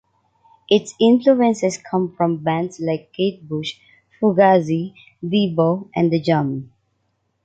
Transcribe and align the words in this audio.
Its 0.67 0.95
influences 0.99 1.77
come 1.77 2.11
from 2.17 2.37
bands 2.43 2.79
like 2.79 3.13
Kate 3.13 3.47
Bush, 3.47 3.77
Fugazi, 4.19 4.95
Devo, 5.23 5.91
and 5.95 6.09
The 6.11 6.19
Jam. 6.19 6.73